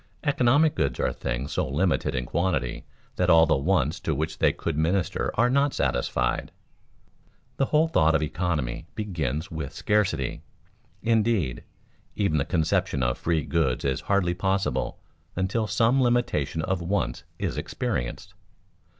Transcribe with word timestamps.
Economic 0.23 0.73
goods 0.73 0.99
are 0.99 1.13
things 1.13 1.51
so 1.51 1.67
limited 1.67 2.15
in 2.15 2.25
quantity 2.25 2.87
that 3.17 3.29
all 3.29 3.43
of 3.43 3.49
the 3.49 3.55
wants 3.55 3.99
to 3.99 4.15
which 4.15 4.39
they 4.39 4.51
could 4.51 4.75
minister 4.75 5.29
are 5.35 5.47
not 5.47 5.75
satisfied. 5.75 6.51
The 7.57 7.65
whole 7.67 7.87
thought 7.87 8.15
of 8.15 8.23
economy 8.23 8.87
begins 8.95 9.51
with 9.51 9.75
scarcity; 9.75 10.41
indeed, 11.03 11.63
even 12.15 12.39
the 12.39 12.45
conception 12.45 13.03
of 13.03 13.15
free 13.15 13.43
goods 13.43 13.85
is 13.85 14.01
hardly 14.01 14.33
possible 14.33 14.97
until 15.35 15.67
some 15.67 16.01
limitation 16.01 16.63
of 16.63 16.81
wants 16.81 17.23
is 17.37 17.55
experienced. 17.55 18.33